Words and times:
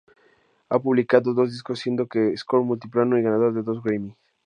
Han 0.69 0.81
publicado 0.81 1.31
dos 1.35 1.51
discos, 1.51 1.77
siendo 1.77 2.07
The 2.07 2.35
Score 2.35 2.63
multiplatino 2.65 3.19
y 3.19 3.21
ganador 3.21 3.53
de 3.53 3.61
dos 3.61 3.83
Grammy. 3.83 4.17